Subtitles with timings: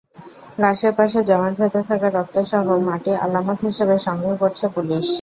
[0.61, 5.05] লাশের পাশে জমাট বেঁধে থাকা রক্তসহ মাটি আলামত হিসেবে সংগ্রহ করছে পুলিশ।